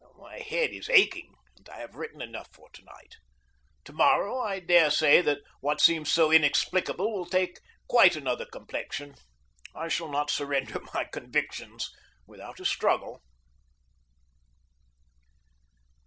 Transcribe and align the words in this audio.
My 0.17 0.39
head 0.39 0.71
is 0.71 0.89
aching, 0.89 1.31
and 1.57 1.69
I 1.69 1.77
have 1.77 1.93
written 1.93 2.23
enough 2.23 2.47
for 2.51 2.71
to 2.71 2.83
night. 2.83 3.17
To 3.83 3.93
morrow 3.93 4.39
I 4.39 4.59
dare 4.59 4.89
say 4.89 5.21
that 5.21 5.41
what 5.59 5.79
seems 5.79 6.11
so 6.11 6.31
inexplicable 6.31 7.13
will 7.13 7.27
take 7.27 7.59
quite 7.87 8.15
another 8.15 8.47
complexion. 8.47 9.13
I 9.75 9.89
shall 9.89 10.09
not 10.09 10.31
surrender 10.31 10.81
my 10.95 11.03
convictions 11.03 11.91
without 12.25 12.59
a 12.59 12.65
struggle. 12.65 13.21